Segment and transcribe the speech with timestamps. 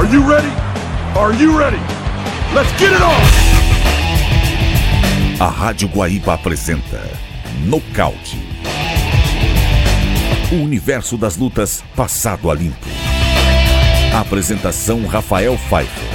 [0.00, 0.48] Are you ready?
[1.14, 1.76] Are you ready?
[2.54, 3.20] Let's get it on!
[5.38, 7.02] A Rádio Guaíba apresenta
[7.66, 8.38] Nocaute.
[10.50, 12.86] O universo das lutas passado a limpo.
[14.18, 16.08] Apresentação Rafael Pfeiffer.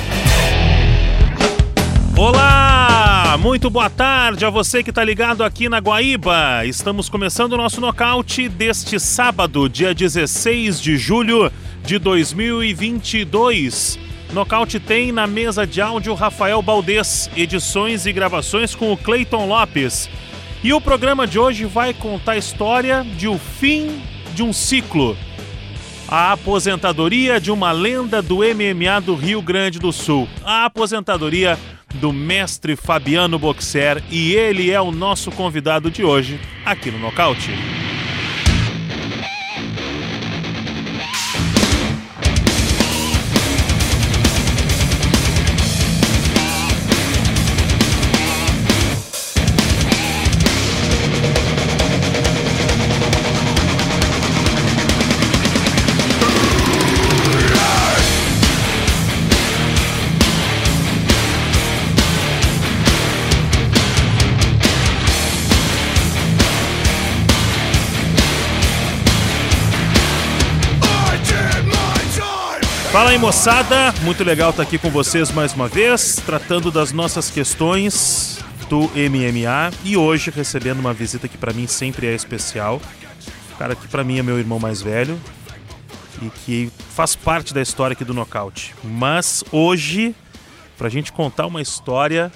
[2.18, 6.66] Olá, muito boa tarde a você que está ligado aqui na Guaíba.
[6.66, 11.52] Estamos começando o nosso nocaute deste sábado, dia 16 de julho
[11.86, 14.00] de 2022.
[14.34, 20.10] Nocaute tem na mesa de áudio Rafael Baldez, edições e gravações com o Clayton Lopes.
[20.64, 24.02] E o programa de hoje vai contar a história de o fim
[24.34, 25.16] de um ciclo.
[26.08, 30.28] A aposentadoria de uma lenda do MMA do Rio Grande do Sul.
[30.44, 31.58] A aposentadoria
[31.96, 37.52] do mestre Fabiano Boxer e ele é o nosso convidado de hoje aqui no Nocaute.
[72.96, 73.92] Fala aí, moçada!
[74.04, 79.78] Muito legal estar aqui com vocês mais uma vez, tratando das nossas questões do MMA
[79.84, 82.82] e hoje recebendo uma visita que para mim sempre é especial.
[83.52, 85.20] O cara que para mim é meu irmão mais velho
[86.22, 88.74] e que faz parte da história aqui do Nocaute.
[88.82, 90.16] Mas hoje,
[90.78, 92.32] pra gente contar uma história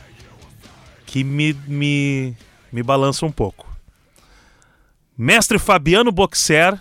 [1.05, 2.35] que me, me,
[2.69, 3.65] me balança um pouco.
[5.17, 6.77] Mestre Fabiano Boxer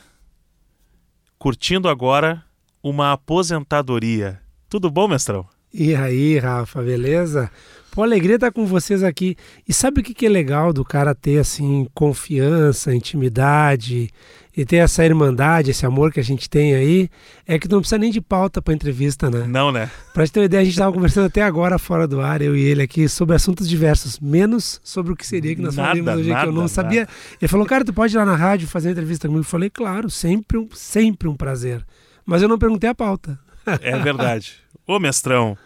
[1.38, 2.44] curtindo agora
[2.82, 4.40] uma aposentadoria.
[4.68, 5.46] Tudo bom, mestrão?
[5.72, 7.50] E aí, Rafa, beleza?
[7.90, 9.36] Pô, alegria estar com vocês aqui.
[9.68, 14.08] E sabe o que é legal do cara ter, assim, confiança, intimidade
[14.56, 17.08] e ter essa irmandade, esse amor que a gente tem aí?
[17.46, 19.46] É que não precisa nem de pauta para entrevista, né?
[19.46, 19.90] Não, né?
[20.14, 22.56] Pra gente ter uma ideia, a gente estava conversando até agora fora do ar, eu
[22.56, 26.20] e ele aqui, sobre assuntos diversos, menos sobre o que seria que nós Nada, falamos
[26.20, 27.00] hoje, que eu não nada, sabia.
[27.00, 27.12] nada.
[27.40, 29.40] Ele falou, cara, tu pode ir lá na rádio fazer entrevista comigo?
[29.42, 31.84] Eu falei, claro, sempre um, sempre um prazer.
[32.28, 33.38] Mas eu não perguntei a pauta.
[33.80, 34.56] É verdade.
[34.86, 35.56] Ô, mestrão,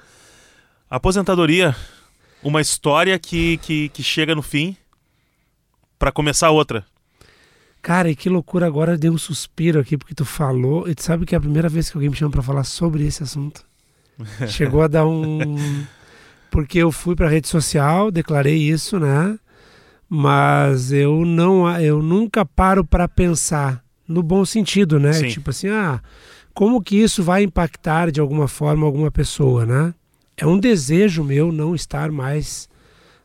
[0.88, 1.74] aposentadoria,
[2.40, 4.76] uma história que, que, que chega no fim
[5.98, 6.86] para começar outra.
[7.82, 10.88] Cara, e que loucura agora, deu um suspiro aqui porque tu falou.
[10.88, 13.04] E tu sabe que é a primeira vez que alguém me chama pra falar sobre
[13.04, 13.64] esse assunto.
[14.46, 15.84] Chegou a dar um.
[16.48, 19.36] Porque eu fui pra rede social, declarei isso, né?
[20.08, 25.12] Mas eu não, eu nunca paro pra pensar no bom sentido, né?
[25.12, 25.28] Sim.
[25.28, 26.00] Tipo assim, ah,
[26.54, 29.94] como que isso vai impactar de alguma forma alguma pessoa, né?
[30.36, 32.68] É um desejo meu não estar mais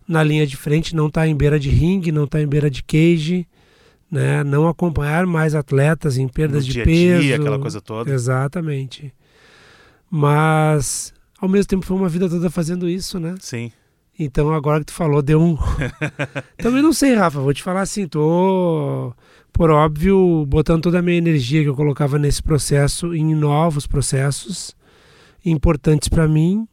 [0.08, 2.82] na linha de frente, não estar em beira de ringue, não estar em beira de
[2.84, 3.48] cage,
[4.10, 4.44] né?
[4.44, 7.22] Não acompanhar mais atletas em perdas No de dia peso.
[7.22, 8.14] dia, aquela coisa toda.
[8.14, 9.14] Exatamente.
[10.10, 13.36] Mas ao mesmo tempo foi uma vida toda fazendo isso, né?
[13.40, 13.72] Sim.
[14.20, 15.58] Então agora que tu falou, deu um.
[16.58, 17.40] Também não sei, Rafa.
[17.40, 19.14] Vou te falar assim, tô,
[19.54, 24.76] por óbvio, botando toda a minha energia que eu colocava nesse processo em novos processos
[25.46, 26.68] importantes para mim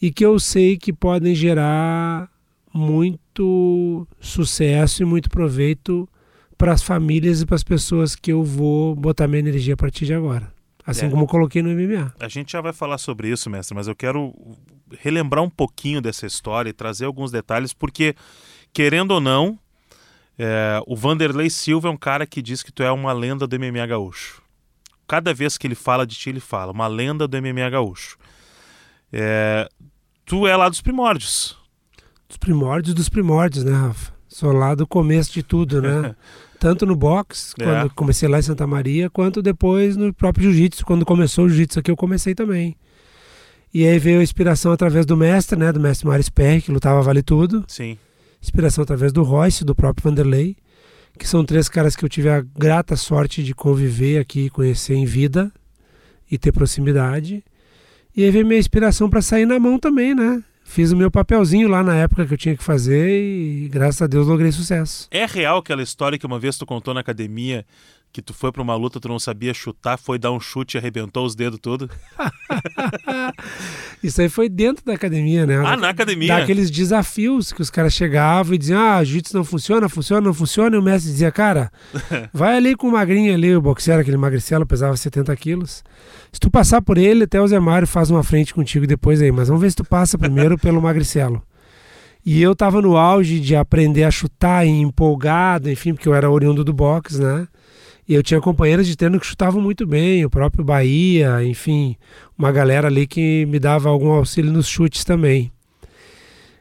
[0.00, 2.30] e que eu sei que podem gerar
[2.72, 6.08] muito sucesso e muito proveito
[6.56, 10.06] para as famílias e para as pessoas que eu vou botar minha energia a partir
[10.06, 10.52] de agora.
[10.86, 11.10] Assim É.
[11.10, 12.12] como eu coloquei no MMA.
[12.18, 14.32] A gente já vai falar sobre isso, mestre, mas eu quero
[14.98, 18.14] relembrar um pouquinho dessa história e trazer alguns detalhes, porque,
[18.72, 19.58] querendo ou não,
[20.38, 23.58] é, o Vanderlei Silva é um cara que diz que tu é uma lenda do
[23.58, 24.42] MMA gaúcho.
[25.06, 28.16] Cada vez que ele fala de ti, ele fala, uma lenda do MMA gaúcho.
[29.12, 29.68] É,
[30.24, 31.58] tu é lá dos primórdios.
[32.28, 34.12] Dos primórdios dos primórdios, né, Rafa?
[34.28, 36.14] Sou lá do começo de tudo, né?
[36.60, 37.64] Tanto no box, É.
[37.64, 40.84] quando comecei lá em Santa Maria, quanto depois no próprio jiu-jitsu.
[40.84, 42.76] Quando começou o jiu-jitsu aqui, eu comecei também.
[43.72, 45.72] E aí veio a inspiração através do mestre, né?
[45.72, 47.64] Do mestre Maris Perry, que lutava Vale Tudo.
[47.68, 47.96] Sim.
[48.42, 50.56] Inspiração através do Royce, do próprio Vanderlei.
[51.18, 55.04] Que são três caras que eu tive a grata sorte de conviver aqui, conhecer em
[55.04, 55.52] vida
[56.30, 57.44] e ter proximidade.
[58.16, 60.42] E aí veio minha inspiração para sair na mão também, né?
[60.64, 64.06] Fiz o meu papelzinho lá na época que eu tinha que fazer e graças a
[64.06, 65.08] Deus logrei sucesso.
[65.10, 67.66] É real aquela história que uma vez tu contou na academia
[68.12, 70.78] Que tu foi pra uma luta, tu não sabia chutar, foi dar um chute e
[70.78, 71.88] arrebentou os dedos tudo?
[74.02, 75.62] Isso aí foi dentro da academia, né?
[75.64, 76.38] Ah, na academia?
[76.38, 80.74] Daqueles desafios que os caras chegavam e diziam: ah, jiu-jitsu não funciona, funciona, não funciona.
[80.74, 81.70] E o mestre dizia: cara,
[82.34, 85.84] vai ali com o magrinho ali, o boxeiro, aquele magricelo, pesava 70 quilos.
[86.32, 89.30] Se tu passar por ele, até o Zé Mário faz uma frente contigo depois aí.
[89.30, 91.40] Mas vamos ver se tu passa primeiro pelo magricelo.
[92.24, 96.30] E eu tava no auge de aprender a chutar e empolgado, enfim, porque eu era
[96.30, 97.46] oriundo do boxe, né?
[98.10, 101.94] E eu tinha companheiros de treino que chutavam muito bem, o próprio Bahia, enfim,
[102.36, 105.52] uma galera ali que me dava algum auxílio nos chutes também.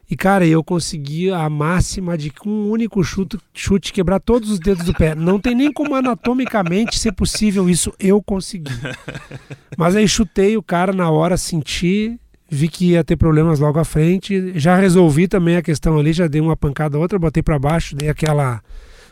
[0.07, 4.60] E cara, eu consegui a máxima de com um único chute, chute quebrar todos os
[4.60, 5.16] dedos do pé.
[5.16, 8.69] Não tem nem como anatomicamente ser possível isso, eu consegui.
[9.75, 13.84] Mas aí chutei o cara na hora, senti, vi que ia ter problemas logo à
[13.84, 14.54] frente.
[14.54, 18.07] Já resolvi também a questão ali, já dei uma pancada outra, botei para baixo, dei
[18.07, 18.62] aquela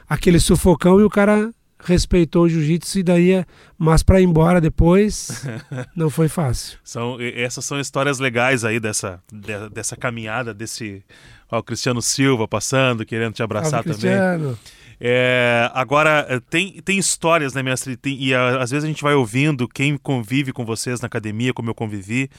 [0.08, 3.46] aquele sufocão e o cara respeitou o jiu-jitsu e daí, é,
[3.78, 5.46] mas para ir embora depois
[5.96, 6.78] não foi fácil.
[6.84, 11.04] São essas são histórias legais aí dessa de, dessa caminhada desse
[11.52, 14.18] ó, o Cristiano Silva passando, querendo te abraçar Salve, também.
[14.18, 14.60] Cristiano.
[15.00, 17.96] É, agora, tem, tem histórias, né, mestre?
[17.96, 21.54] Tem, e a, às vezes a gente vai ouvindo quem convive com vocês na academia,
[21.54, 22.30] como eu convivi.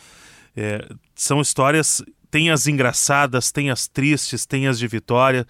[0.57, 5.47] É, são histórias, tem as engraçadas, tem as tristes, tem as de vitória.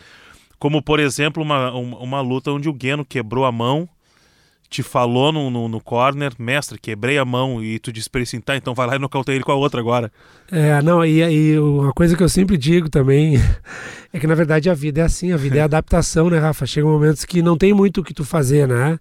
[0.58, 3.88] Como, por exemplo, uma, uma, uma luta onde o Gueno quebrou a mão,
[4.69, 8.25] te falou no, no, no, corner, mestre, quebrei a mão, e tu disse pra ele
[8.25, 10.12] assim, tá, então vai lá e nocauteia ele com a outra agora.
[10.50, 13.37] É, não, e, e uma coisa que eu sempre digo também
[14.12, 16.66] é que na verdade a vida é assim, a vida é adaptação, né, Rafa?
[16.66, 18.99] Chega momentos que não tem muito o que tu fazer, né?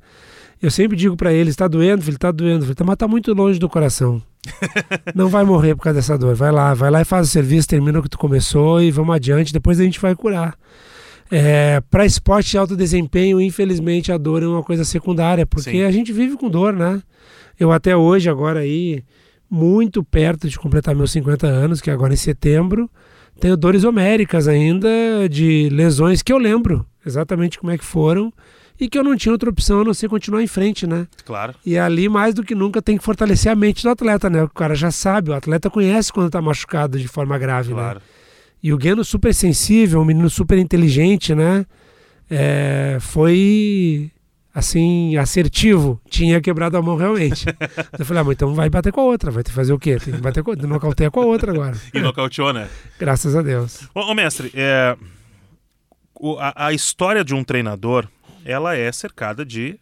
[0.62, 3.60] Eu sempre digo para ele, está doendo, filho, está doendo, filho, mas tá muito longe
[3.60, 4.21] do coração.
[5.13, 6.33] Não vai morrer por causa dessa dor.
[6.33, 9.15] Vai lá, vai lá e faz o serviço, termina o que tu começou e vamos
[9.15, 10.57] adiante, depois a gente vai curar.
[11.29, 15.83] É, para esporte de alto desempenho, infelizmente a dor é uma coisa secundária, porque Sim.
[15.83, 17.01] a gente vive com dor, né?
[17.59, 19.03] Eu até hoje, agora aí,
[19.50, 22.89] muito perto de completar meus 50 anos, que é agora em setembro,
[23.39, 24.88] tenho dores homéricas ainda
[25.29, 28.33] de lesões que eu lembro exatamente como é que foram
[28.79, 31.07] e que eu não tinha outra opção a não ser continuar em frente, né?
[31.25, 31.56] Claro.
[31.65, 34.44] E ali, mais do que nunca, tem que fortalecer a mente do atleta, né?
[34.44, 38.00] O cara já sabe, o atleta conhece quando está machucado de forma grave, claro.
[38.00, 38.06] né?
[38.62, 41.65] E o Gueno super sensível, um menino super inteligente, né?
[42.30, 44.12] É, foi
[44.57, 47.45] assim, assertivo, tinha quebrado a mão realmente.
[47.98, 49.98] eu falei, ah, então vai bater com a outra, vai ter que fazer o quê?
[49.98, 51.77] Tem que bater com, nocauteia com a outra agora.
[51.94, 52.68] E nocauteou, né?
[52.98, 53.88] Graças a Deus.
[53.94, 54.98] Ô, ô mestre, é,
[56.19, 58.07] o, a, a, história de um treinador,
[58.44, 59.80] ela é cercada de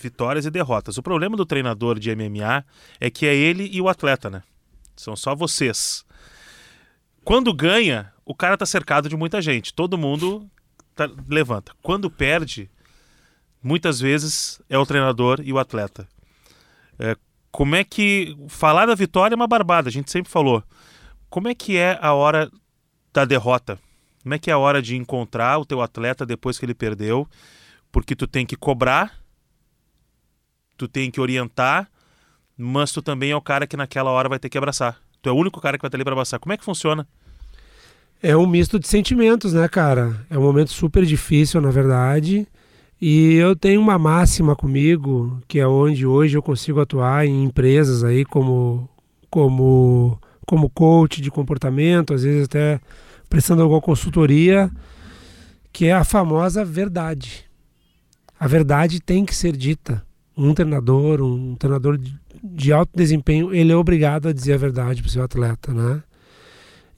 [0.00, 0.96] vitórias e derrotas.
[0.96, 2.64] O problema do treinador de MMA
[3.00, 4.44] é que é ele e o atleta, né?
[4.96, 6.04] São só vocês.
[7.24, 9.72] Quando ganha, o cara tá cercado de muita gente.
[9.72, 10.48] Todo mundo
[10.94, 11.72] tá, levanta.
[11.82, 12.70] Quando perde,
[13.62, 16.08] muitas vezes é o treinador e o atleta.
[16.98, 17.16] É,
[17.50, 18.36] como é que.
[18.48, 20.62] Falar da vitória é uma barbada, a gente sempre falou.
[21.30, 22.50] Como é que é a hora
[23.12, 23.78] da derrota?
[24.22, 27.28] Como é que é a hora de encontrar o teu atleta depois que ele perdeu?
[27.90, 29.18] Porque tu tem que cobrar,
[30.76, 31.90] tu tem que orientar,
[32.56, 35.00] mas tu também é o cara que naquela hora vai ter que abraçar.
[35.22, 36.40] Tu é o único cara que vai estar ali para abraçar.
[36.40, 37.06] Como é que funciona?
[38.20, 40.26] É um misto de sentimentos, né, cara?
[40.28, 42.46] É um momento super difícil, na verdade.
[43.00, 48.04] E eu tenho uma máxima comigo, que é onde hoje eu consigo atuar em empresas
[48.04, 48.88] aí como
[49.28, 52.80] como como coach de comportamento, às vezes até
[53.28, 54.70] prestando alguma consultoria,
[55.72, 57.44] que é a famosa verdade.
[58.38, 60.04] A verdade tem que ser dita.
[60.36, 62.14] Um treinador, um treinador de
[62.72, 66.02] alto desempenho, ele é obrigado a dizer a verdade para o seu atleta, né?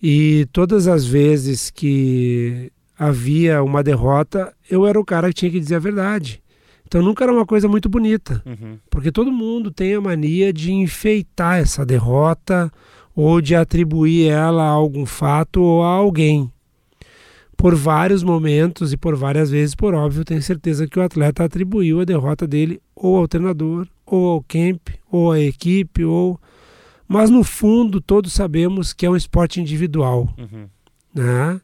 [0.03, 5.61] E todas as vezes que havia uma derrota, eu era o cara que tinha que
[5.61, 6.43] dizer a verdade.
[6.87, 8.79] Então nunca era uma coisa muito bonita, uhum.
[8.89, 12.71] porque todo mundo tem a mania de enfeitar essa derrota
[13.17, 16.51] ou de atribuir ela a algum fato ou a alguém.
[17.57, 22.01] Por vários momentos e por várias vezes, por óbvio, tenho certeza que o atleta atribuiu
[22.01, 26.39] a derrota dele ou ao treinador, ou ao camp, ou à equipe, ou
[27.07, 30.69] mas no fundo todos sabemos que é um esporte individual, uhum.
[31.15, 31.61] né?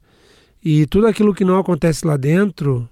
[0.63, 2.89] E tudo aquilo que não acontece lá dentro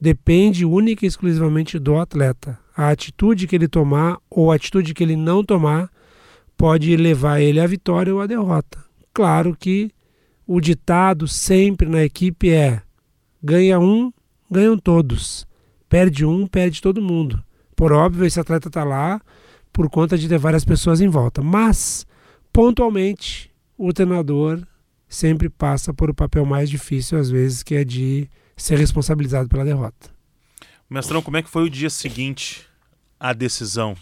[0.00, 2.58] depende única e exclusivamente do atleta.
[2.74, 5.90] A atitude que ele tomar ou a atitude que ele não tomar
[6.56, 8.78] pode levar ele à vitória ou à derrota.
[9.12, 9.90] Claro que
[10.46, 12.82] o ditado sempre na equipe é:
[13.42, 14.12] ganha um,
[14.50, 15.46] ganham todos.
[15.88, 17.42] Perde um, perde todo mundo.
[17.82, 19.20] Por óbvio, esse atleta está lá
[19.72, 21.42] por conta de ter várias pessoas em volta.
[21.42, 22.06] Mas,
[22.52, 24.64] pontualmente, o treinador
[25.08, 29.64] sempre passa por o papel mais difícil, às vezes, que é de ser responsabilizado pela
[29.64, 30.14] derrota.
[30.88, 32.64] Mestrão, como é que foi o dia seguinte
[33.18, 33.96] a decisão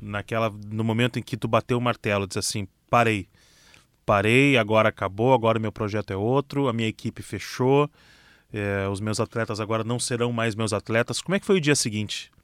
[0.00, 3.28] naquela no momento em que tu bateu o martelo, disse assim, parei.
[4.06, 7.90] Parei, agora acabou, agora meu projeto é outro, a minha equipe fechou,
[8.50, 11.20] é, os meus atletas agora não serão mais meus atletas.
[11.20, 12.34] Como é que foi o dia seguinte?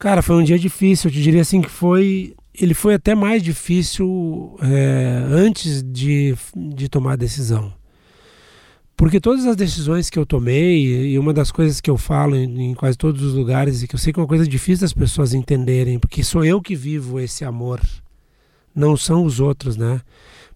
[0.00, 1.08] Cara, foi um dia difícil.
[1.08, 2.34] Eu te diria assim que foi.
[2.54, 7.70] Ele foi até mais difícil é, antes de, de tomar a decisão.
[8.96, 12.70] Porque todas as decisões que eu tomei, e uma das coisas que eu falo em,
[12.70, 14.92] em, quase todos os lugares, e que eu sei que é uma coisa difícil das
[14.92, 17.80] pessoas entenderem, porque sou eu que vivo esse amor,
[18.74, 20.00] não são os outros, né?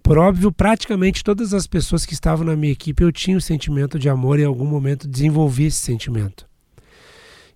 [0.03, 3.99] Por óbvio, praticamente todas as pessoas que estavam na minha equipe, eu tinha o sentimento
[3.99, 6.47] de amor e em algum momento desenvolvi esse sentimento.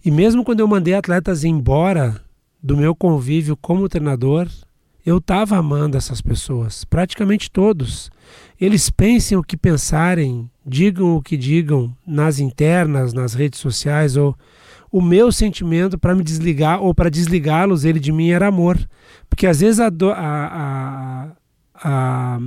[0.04, 2.20] E mesmo quando eu mandei atletas embora
[2.62, 4.48] do meu convívio como treinador,
[5.04, 8.10] eu estava amando essas pessoas, praticamente todos.
[8.60, 14.36] Eles pensem o que pensarem, digam o que digam nas internas, nas redes sociais, ou
[14.90, 18.78] o meu sentimento para me desligar ou para desligá-los ele de mim era amor.
[19.28, 21.28] Porque às vezes a, a, a,
[21.74, 22.38] a,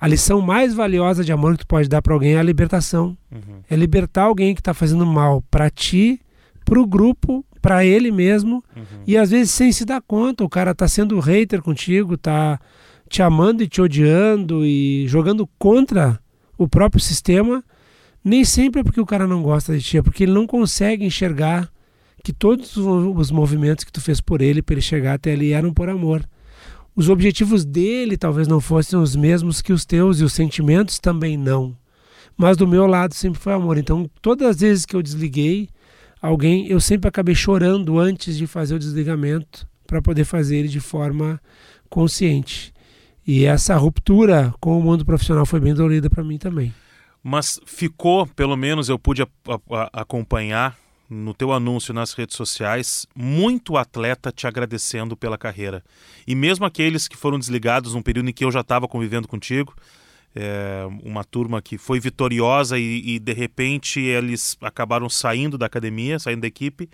[0.00, 3.16] a lição mais valiosa de amor que tu pode dar para alguém é a libertação.
[3.30, 3.60] Uhum.
[3.68, 6.20] É libertar alguém que está fazendo mal para ti,
[6.68, 8.64] para o grupo, para ele mesmo.
[8.76, 9.02] Uhum.
[9.06, 12.60] E às vezes sem se dar conta, o cara está sendo hater contigo, está
[13.08, 16.20] te amando e te odiando e jogando contra
[16.56, 17.64] o próprio sistema.
[18.22, 21.04] Nem sempre é porque o cara não gosta de ti, é porque ele não consegue
[21.04, 21.70] enxergar
[22.22, 25.72] que todos os movimentos que tu fez por ele, para ele chegar até ali, eram
[25.72, 26.28] por amor
[26.98, 31.36] os objetivos dele talvez não fossem os mesmos que os teus e os sentimentos também
[31.36, 31.76] não.
[32.36, 33.78] Mas do meu lado sempre foi amor.
[33.78, 35.68] Então, todas as vezes que eu desliguei
[36.20, 40.80] alguém, eu sempre acabei chorando antes de fazer o desligamento para poder fazer ele de
[40.80, 41.40] forma
[41.88, 42.72] consciente.
[43.26, 46.74] E essa ruptura com o mundo profissional foi bem dolorida para mim também.
[47.22, 49.26] Mas ficou, pelo menos eu pude a,
[49.70, 55.82] a, acompanhar no teu anúncio nas redes sociais, muito atleta te agradecendo pela carreira.
[56.26, 59.74] E mesmo aqueles que foram desligados num período em que eu já estava convivendo contigo,
[60.38, 66.18] é, uma turma que foi vitoriosa e, e, de repente eles acabaram saindo da academia,
[66.18, 66.88] saindo da equipe.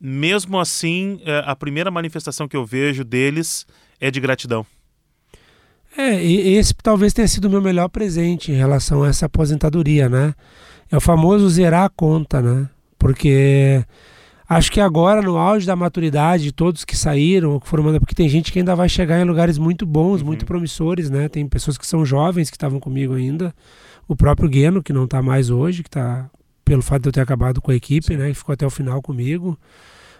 [0.00, 3.66] Mesmo assim, é, a primeira manifestação que eu vejo deles
[4.00, 4.66] é de gratidão.
[5.96, 10.08] É, e esse talvez tenha sido o meu melhor presente em relação a essa aposentadoria,
[10.08, 10.34] né?
[10.90, 12.68] É o famoso zerar a conta, né?
[13.00, 13.82] porque
[14.50, 18.28] acho que agora, no auge da maturidade de todos que saíram, que foram porque tem
[18.28, 20.26] gente que ainda vai chegar em lugares muito bons, uhum.
[20.26, 21.28] muito promissores, né?
[21.28, 23.54] Tem pessoas que são jovens que estavam comigo ainda.
[24.08, 26.28] O próprio Gueno, que não está mais hoje, que está
[26.64, 28.16] pelo fato de eu ter acabado com a equipe, Sim.
[28.16, 28.28] né?
[28.28, 29.56] Que ficou até o final comigo.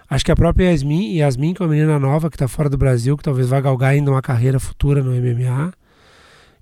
[0.09, 2.79] Acho que a própria Yasmin, Yasmin que é uma menina nova que está fora do
[2.79, 5.73] Brasil, que talvez vá galgar ainda uma carreira futura no MMA.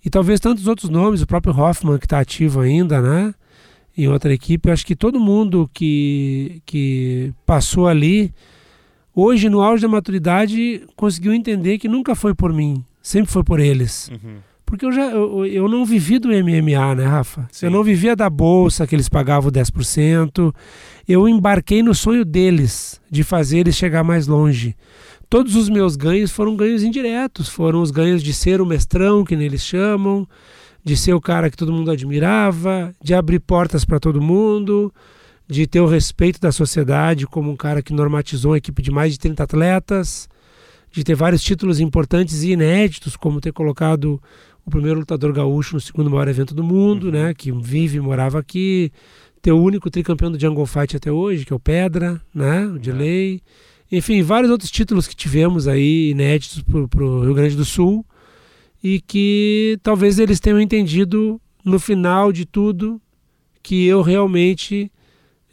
[0.05, 3.35] E talvez tantos outros nomes, o próprio Hoffman, que está ativo ainda, né?
[3.99, 4.69] Em outra equipe.
[4.69, 8.33] Eu acho que todo mundo que, que passou ali,
[9.15, 13.59] hoje no auge da maturidade, conseguiu entender que nunca foi por mim, sempre foi por
[13.59, 14.09] eles.
[14.11, 14.37] Uhum.
[14.65, 17.49] Porque eu já eu, eu não vivi do MMA, né, Rafa?
[17.51, 17.67] Sim.
[17.67, 20.55] Eu não vivia da bolsa que eles pagavam 10%.
[21.09, 24.77] Eu embarquei no sonho deles de fazer eles chegar mais longe.
[25.29, 29.35] Todos os meus ganhos foram ganhos indiretos, foram os ganhos de ser o mestrão, que
[29.35, 30.29] eles chamam,
[30.89, 34.91] de ser o cara que todo mundo admirava, de abrir portas para todo mundo,
[35.47, 39.13] de ter o respeito da sociedade como um cara que normatizou uma equipe de mais
[39.13, 40.31] de 30 atletas,
[40.91, 44.19] de ter vários títulos importantes e inéditos, como ter colocado
[44.65, 48.39] o primeiro lutador gaúcho no segundo maior evento do mundo, né, que vive e morava
[48.39, 48.91] aqui,
[49.43, 52.79] ter o único tricampeão do Jungle Fight até hoje, que é o Pedra, né, o
[52.79, 53.43] Delay.
[53.93, 58.07] Enfim, vários outros títulos que tivemos aí inéditos para o Rio Grande do Sul
[58.83, 63.01] e que talvez eles tenham entendido no final de tudo
[63.63, 64.91] que eu realmente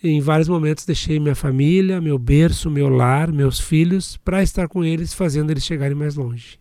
[0.03, 4.84] em vários momentos deixei minha família, meu berço, meu lar, meus filhos para estar com
[4.84, 6.60] eles, fazendo eles chegarem mais longe.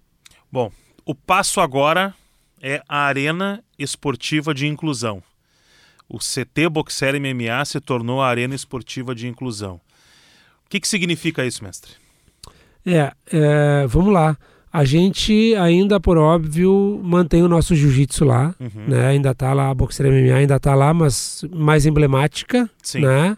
[0.50, 0.72] Bom,
[1.04, 2.14] o passo agora
[2.60, 5.22] é a Arena Esportiva de Inclusão.
[6.08, 9.80] O CT Boxer MMA se tornou a Arena Esportiva de Inclusão.
[10.64, 11.92] O que, que significa isso, mestre?
[12.86, 14.36] É, é vamos lá.
[14.74, 18.88] A gente ainda, por óbvio, mantém o nosso jiu-jitsu lá, uhum.
[18.88, 19.06] né?
[19.06, 23.02] Ainda tá lá, a Boxer MMA ainda tá lá, mas mais emblemática, Sim.
[23.02, 23.36] né?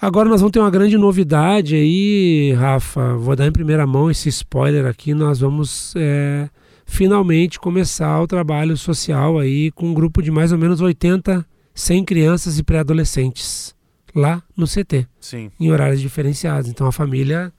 [0.00, 3.16] Agora nós vamos ter uma grande novidade aí, Rafa.
[3.16, 5.12] Vou dar em primeira mão esse spoiler aqui.
[5.12, 6.48] Nós vamos é,
[6.86, 12.04] finalmente começar o trabalho social aí com um grupo de mais ou menos 80, 100
[12.04, 13.74] crianças e pré-adolescentes
[14.14, 15.50] lá no CT, Sim.
[15.58, 16.70] em horários diferenciados.
[16.70, 17.52] Então a família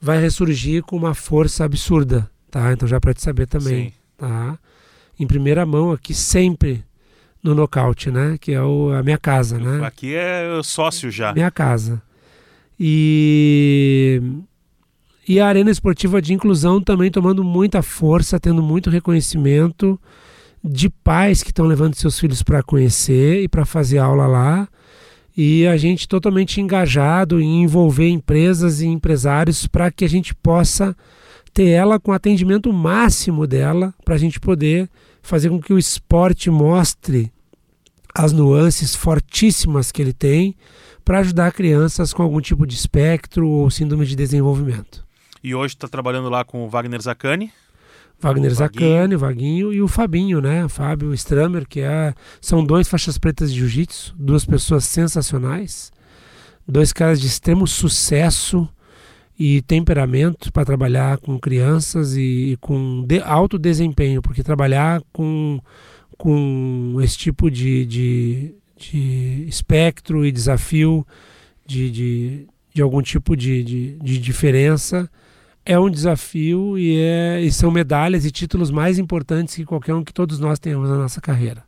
[0.00, 2.72] vai ressurgir com uma força absurda, tá?
[2.72, 3.92] Então já para te saber também, Sim.
[4.18, 4.58] tá?
[5.18, 6.84] Em primeira mão aqui sempre
[7.42, 8.36] no nocaute, né?
[8.40, 9.84] Que é o, a minha casa, né?
[9.86, 11.32] Aqui é sócio já.
[11.32, 12.02] Minha casa.
[12.78, 14.20] E
[15.26, 19.98] E a Arena Esportiva de Inclusão também tomando muita força, tendo muito reconhecimento
[20.62, 24.68] de pais que estão levando seus filhos para conhecer e para fazer aula lá.
[25.36, 30.96] E a gente totalmente engajado em envolver empresas e empresários para que a gente possa
[31.52, 34.88] ter ela com atendimento máximo dela, para a gente poder
[35.22, 37.32] fazer com que o esporte mostre
[38.14, 40.56] as nuances fortíssimas que ele tem
[41.04, 45.06] para ajudar crianças com algum tipo de espectro ou síndrome de desenvolvimento.
[45.42, 47.52] E hoje está trabalhando lá com o Wagner Zacani.
[48.18, 50.68] Wagner Zacani, o Vaguinho e o Fabinho, né?
[50.68, 55.92] Fábio Stramer, que é, são dois faixas pretas de jiu-jitsu, duas pessoas sensacionais,
[56.66, 58.68] dois caras de extremo sucesso
[59.38, 65.60] e temperamento para trabalhar com crianças e, e com de, alto desempenho, porque trabalhar com,
[66.16, 71.06] com esse tipo de, de, de espectro e desafio
[71.66, 75.10] de, de, de algum tipo de, de, de diferença
[75.66, 80.04] é um desafio e, é, e são medalhas e títulos mais importantes que qualquer um
[80.04, 81.64] que todos nós tenhamos na nossa carreira.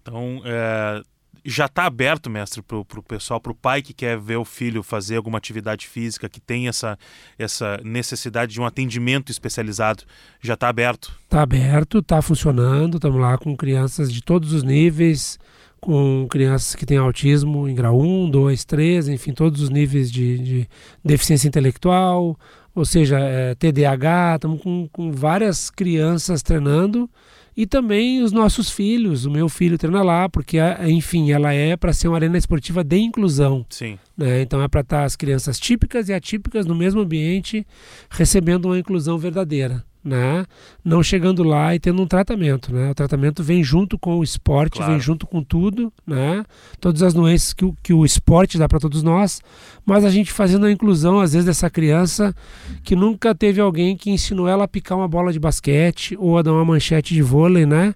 [0.00, 1.02] Então, é,
[1.44, 4.84] já está aberto, mestre, para o pessoal, para o pai que quer ver o filho
[4.84, 6.96] fazer alguma atividade física, que tem essa,
[7.36, 10.04] essa necessidade de um atendimento especializado,
[10.40, 11.12] já está aberto?
[11.24, 15.38] Está aberto, está funcionando, estamos lá com crianças de todos os níveis,
[15.80, 20.38] com crianças que têm autismo em grau 1, 2, 3, enfim, todos os níveis de,
[20.38, 20.68] de
[21.02, 22.38] deficiência intelectual,
[22.74, 27.10] ou seja, é, TDAH, estamos com, com várias crianças treinando
[27.56, 29.24] e também os nossos filhos.
[29.24, 32.98] O meu filho treina lá, porque, enfim, ela é para ser uma arena esportiva de
[32.98, 33.66] inclusão.
[33.68, 33.98] Sim.
[34.16, 34.42] Né?
[34.42, 37.66] Então é para estar as crianças típicas e atípicas no mesmo ambiente,
[38.08, 40.46] recebendo uma inclusão verdadeira né?
[40.82, 42.90] Não chegando lá e tendo um tratamento, né?
[42.90, 44.92] O tratamento vem junto com o esporte, claro.
[44.92, 46.44] vem junto com tudo, né?
[46.80, 49.42] Todas as doenças que o, que o esporte dá para todos nós,
[49.84, 52.34] mas a gente fazendo a inclusão às vezes dessa criança
[52.82, 56.42] que nunca teve alguém que ensinou ela a picar uma bola de basquete ou a
[56.42, 57.94] dar uma manchete de vôlei, né?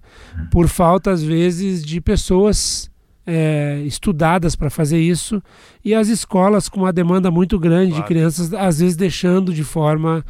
[0.51, 2.89] Por falta às vezes de pessoas
[3.25, 5.41] é, estudadas para fazer isso
[5.83, 8.03] e as escolas com uma demanda muito grande claro.
[8.03, 10.23] de crianças às vezes deixando de forma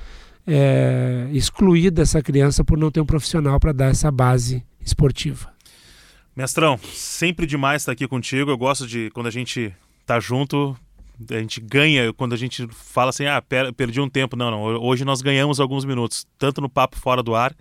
[0.48, 5.54] é, excluída essa criança por não ter um profissional para dar essa base esportiva.
[6.36, 8.52] Mestrão, sempre demais estar aqui contigo.
[8.52, 9.74] Eu gosto de quando a gente
[10.06, 10.78] tá junto,
[11.32, 13.42] a gente ganha quando a gente fala assim, ah,
[13.76, 14.36] perdi um tempo.
[14.36, 14.64] Não, não.
[14.64, 17.56] Hoje nós ganhamos alguns minutos, tanto no papo fora do ar,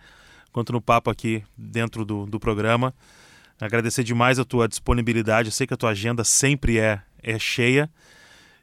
[0.52, 2.92] quanto no papo aqui dentro do, do programa.
[3.60, 5.48] Agradecer demais a tua disponibilidade.
[5.48, 7.88] Eu sei que a tua agenda sempre é, é cheia.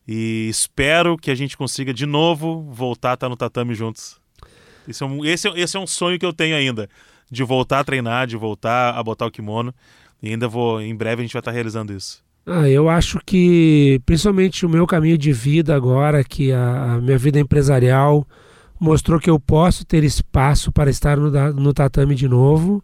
[0.08, 4.21] E espero que a gente consiga de novo voltar a estar no tatame juntos.
[4.88, 6.90] Esse é, um, esse, é, esse é um sonho que eu tenho ainda.
[7.30, 9.74] De voltar a treinar, de voltar a botar o kimono.
[10.22, 12.24] E ainda vou, em breve a gente vai estar realizando isso.
[12.46, 17.18] Ah, eu acho que, principalmente o meu caminho de vida agora, que a, a minha
[17.18, 18.28] vida empresarial
[18.80, 22.84] mostrou que eu posso ter espaço para estar no, no tatame de novo.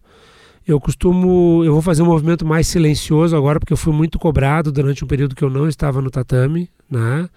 [0.66, 4.72] Eu costumo, eu vou fazer um movimento mais silencioso agora, porque eu fui muito cobrado
[4.72, 7.28] durante um período que eu não estava no tatame, né?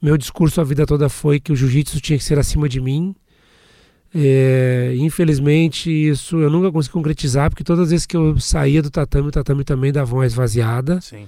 [0.00, 3.14] Meu discurso a vida toda foi que o jiu-jitsu tinha que ser acima de mim.
[4.18, 8.90] É, infelizmente, isso eu nunca consegui concretizar, porque todas as vezes que eu saía do
[8.90, 11.00] tatame, o tatame também dava uma esvaziada.
[11.02, 11.26] Sim.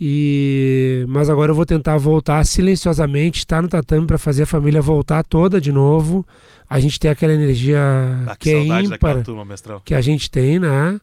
[0.00, 4.80] E, mas agora eu vou tentar voltar silenciosamente, estar no tatame para fazer a família
[4.80, 6.24] voltar toda de novo.
[6.68, 7.80] A gente tem aquela energia
[8.26, 9.46] ah, que, que é ímpar, turma,
[9.84, 11.00] que a gente tem, né?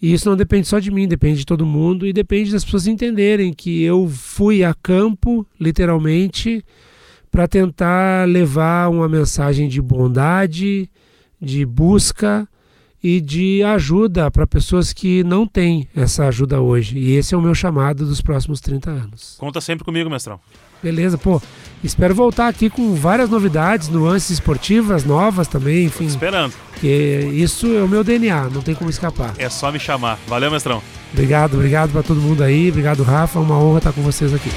[0.00, 2.86] E isso não depende só de mim, depende de todo mundo e depende das pessoas
[2.86, 6.64] entenderem que eu fui a campo, literalmente,
[7.30, 10.90] para tentar levar uma mensagem de bondade,
[11.40, 12.48] de busca
[13.02, 16.98] e de ajuda para pessoas que não têm essa ajuda hoje.
[16.98, 19.36] E esse é o meu chamado dos próximos 30 anos.
[19.38, 20.40] Conta sempre comigo, mestrão.
[20.82, 21.40] Beleza, pô.
[21.82, 26.06] Espero voltar aqui com várias novidades, nuances esportivas novas também, enfim.
[26.06, 26.52] Esperando.
[26.70, 29.34] Porque isso é o meu DNA, não tem como escapar.
[29.38, 30.18] É só me chamar.
[30.26, 30.82] Valeu, mestrão.
[31.12, 32.68] Obrigado, obrigado para todo mundo aí.
[32.70, 33.38] Obrigado, Rafa.
[33.38, 34.50] Uma honra estar com vocês aqui.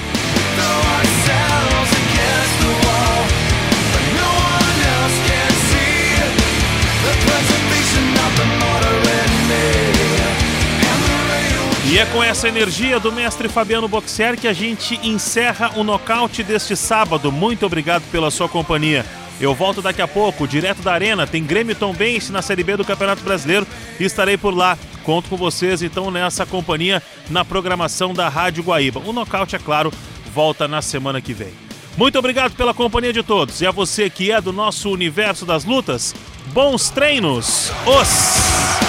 [11.92, 16.42] E é com essa energia do mestre Fabiano Boxer que a gente encerra o nocaute
[16.42, 17.30] deste sábado.
[17.30, 19.04] Muito obrigado pela sua companhia.
[19.38, 21.26] Eu volto daqui a pouco, direto da Arena.
[21.26, 23.66] Tem Grêmio Tom Bense na Série B do Campeonato Brasileiro
[24.00, 24.78] e estarei por lá.
[25.04, 29.02] Conto com vocês então nessa companhia na programação da Rádio Guaíba.
[29.04, 29.92] O nocaute, é claro,
[30.32, 31.52] volta na semana que vem.
[31.98, 33.60] Muito obrigado pela companhia de todos.
[33.60, 36.14] E a você que é do nosso universo das lutas,
[36.54, 37.70] bons treinos.
[37.84, 38.81] Os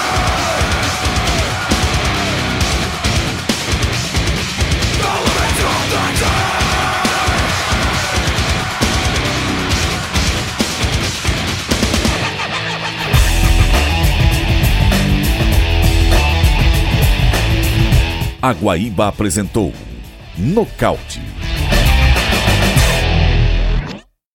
[18.44, 19.72] A Guaíba apresentou
[20.36, 21.53] Nocaute.